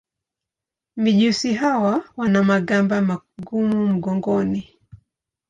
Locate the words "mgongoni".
3.87-4.69